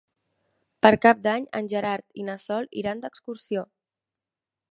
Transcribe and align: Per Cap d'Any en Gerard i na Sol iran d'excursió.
Per 0.85 0.91
Cap 1.03 1.19
d'Any 1.25 1.45
en 1.59 1.67
Gerard 1.75 2.17
i 2.23 2.25
na 2.31 2.39
Sol 2.45 2.67
iran 2.83 3.05
d'excursió. 3.05 3.67